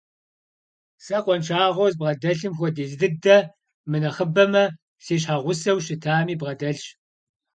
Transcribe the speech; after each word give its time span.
Сэ 1.03 1.17
къуаншагъэу 1.23 1.91
збгъэдэлъым 1.93 2.53
хуэдиз 2.57 2.91
дыдэ, 2.99 3.37
мынэхъыбэмэ, 3.89 4.63
си 5.03 5.15
щхьэгъусэу 5.21 5.79
щытами 5.85 6.39
бгъэдэлъащ. 6.39 6.81